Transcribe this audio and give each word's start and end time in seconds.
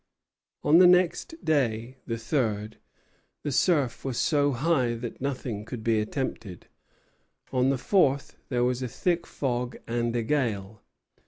On 0.63 0.79
the 0.79 0.87
next 0.87 1.35
day, 1.45 1.97
the 2.07 2.17
third, 2.17 2.79
the 3.43 3.51
surf 3.51 4.03
was 4.03 4.17
so 4.17 4.51
high 4.51 4.95
that 4.95 5.21
nothing 5.21 5.63
could 5.63 5.83
be 5.83 5.99
attempted. 5.99 6.65
On 7.51 7.69
the 7.69 7.77
fourth 7.77 8.35
there 8.49 8.63
was 8.63 8.81
a 8.81 8.87
thick 8.87 9.27
fog 9.27 9.77
and 9.85 10.15
a 10.15 10.23
gale. 10.23 10.81